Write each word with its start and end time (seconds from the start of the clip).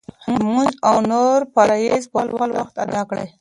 لمونځ 0.37 0.73
او 0.89 0.95
نور 1.11 1.37
فرایض 1.53 2.03
په 2.13 2.19
خپل 2.29 2.49
وخت 2.57 2.75
ادا 2.85 3.01
کړه. 3.09 3.23